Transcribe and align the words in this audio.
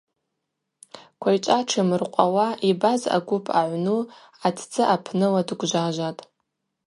Квайчӏва 1.21 1.57
тшимыркъвауа 1.67 2.47
йбаз 2.69 3.01
агвып 3.15 3.45
ъагӏвну 3.57 4.01
атдзы 4.47 4.83
апныла 4.95 5.41
дгвжважватӏ. 5.47 6.21